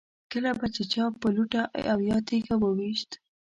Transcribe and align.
کله 0.31 0.51
به 0.57 0.65
چې 0.75 0.83
چا 0.91 1.03
په 1.21 1.27
لوټه 1.35 1.63
او 1.91 1.97
یا 2.09 2.17
تیږه 2.27 2.55
و 2.59 2.63
ویشت. 2.77 3.11